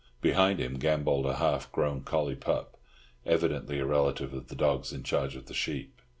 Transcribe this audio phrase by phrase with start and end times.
[0.19, 2.75] Behind him gambolled a half grown collie pup,
[3.23, 6.01] evidently a relative of the dogs in charge of the sheep.